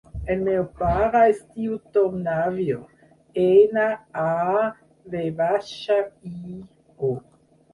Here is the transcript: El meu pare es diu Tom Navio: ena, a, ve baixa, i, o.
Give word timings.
El 0.33 0.39
meu 0.45 0.63
pare 0.77 1.19
es 1.33 1.41
diu 1.57 1.75
Tom 1.97 2.15
Navio: 2.29 2.79
ena, 3.43 3.85
a, 4.25 4.63
ve 5.17 5.23
baixa, 5.43 6.01
i, 6.33 6.59
o. 7.13 7.15